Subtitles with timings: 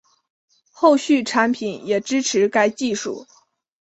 [0.71, 3.27] 后续产品也支持该技术